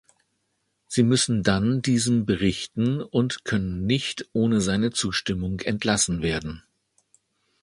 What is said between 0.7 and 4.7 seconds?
Sie müssen dann diesem berichten und können nicht ohne